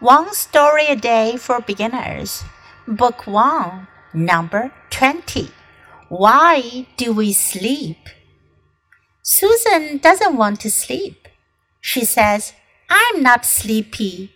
[0.00, 2.44] One Story a Day for Beginners,
[2.86, 5.50] Book 1, Number 20.
[6.08, 8.08] Why do we sleep?
[9.22, 11.26] Susan doesn't want to sleep.
[11.80, 12.52] She says,
[12.88, 14.30] I'm not sleepy.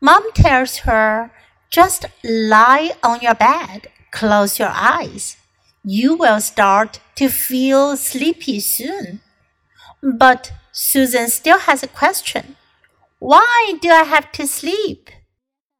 [0.00, 1.30] Mom tells her,
[1.70, 5.36] just lie on your bed, close your eyes.
[5.84, 9.20] You will start to feel sleepy soon.
[10.02, 12.56] But Susan still has a question.
[13.21, 15.09] Why do I have to sleep?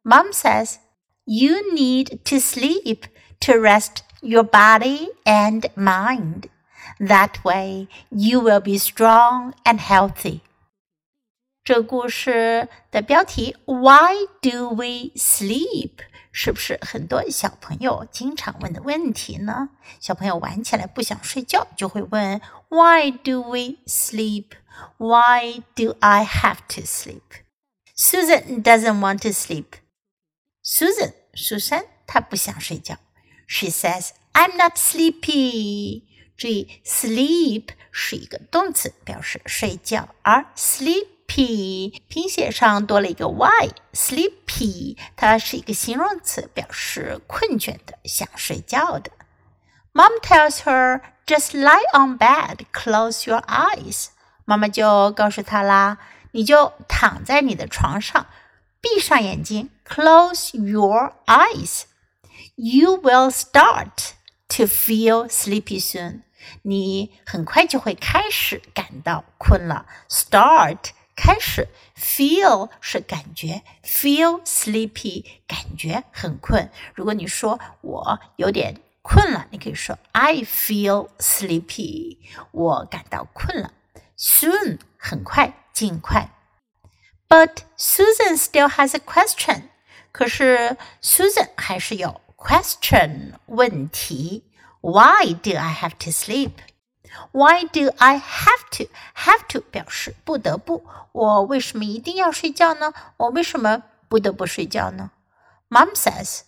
[0.02, 0.78] Mom says,
[1.24, 3.06] You need to sleep
[3.40, 6.48] to rest your body and mind.
[6.98, 10.40] That way you will be strong and healthy.
[11.62, 15.98] 这故事的标题 Why do we sleep？
[16.32, 19.68] 是不是很多小朋友经常问的问题呢？
[20.00, 24.46] 小朋友玩起来不想睡觉，就会问 Why do we sleep?
[24.98, 27.22] Why do I have to sleep?
[27.94, 29.78] Susan doesn't want to sleep.
[30.62, 32.96] Susan 苏珊她不想睡觉。
[33.46, 36.04] She says I'm not sleepy.
[36.36, 49.10] 注意，sleep 是一个动词，表示睡觉，而 sleep sleepy，拼写上多了一个 y，sleepy，它是一个形容词，表示困倦的、想睡觉的。
[49.92, 54.08] Mom tells her just lie on bed, close your eyes。
[54.45, 55.97] 妈妈就告诉他啦，
[56.31, 58.27] 你就躺在你的床上，
[58.81, 61.83] 闭上眼睛，close your eyes。
[62.55, 64.11] You will start
[64.49, 66.21] to feel sleepy soon。
[66.63, 69.85] 你很快就会开始感到困了。
[70.09, 76.69] Start 开始，feel 是感觉，feel sleepy 感觉很困。
[76.93, 82.17] 如果你说我有点困了，你可以说 I feel sleepy，
[82.51, 83.72] 我感到困了。
[84.16, 86.30] Soon 很快，尽快。
[87.28, 89.64] But Susan still has a question。
[90.12, 94.44] 可是 Susan 还是有 question 问题。
[94.80, 98.84] Why do I have to sleep？why do I have to?
[99.14, 100.86] Have to 表示不得不。
[101.12, 102.92] 我为什么一定要睡觉呢？
[103.16, 105.10] 我为什么不得不睡觉呢？
[105.68, 106.42] Mom says,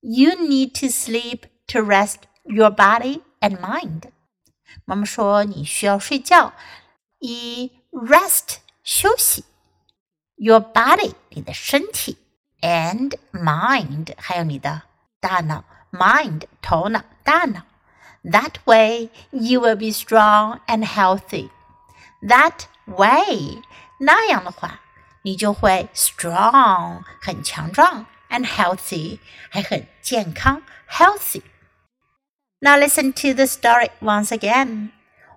[0.00, 4.10] "You need to sleep to rest your body and mind."
[4.84, 6.52] 妈妈说你需要睡觉，
[7.24, 9.44] 以 rest 休息，
[10.36, 12.16] your body 你的身体，
[12.60, 14.82] and mind 还有你的
[15.20, 17.62] 大脑，mind 头脑大脑。
[18.22, 21.48] that way you will be strong and healthy.
[22.22, 23.62] That way，
[23.98, 24.80] 那样的话，
[25.22, 34.90] 你就会 strong 很强壮，and healthy 还很健康 healthy。Now listen to the story once again.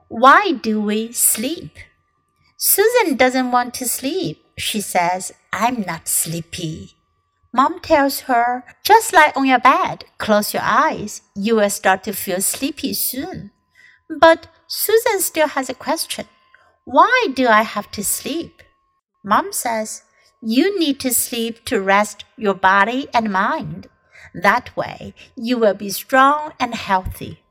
[0.09, 1.77] Why do we sleep?
[2.57, 4.45] Susan doesn't want to sleep.
[4.57, 6.97] She says, I'm not sleepy.
[7.53, 11.23] Mom tells her, just lie on your bed, close your eyes.
[11.35, 13.51] You will start to feel sleepy soon.
[14.09, 16.27] But Susan still has a question.
[16.85, 18.63] Why do I have to sleep?
[19.23, 20.03] Mom says,
[20.41, 23.89] you need to sleep to rest your body and mind.
[24.35, 27.43] That way, you will be strong and healthy.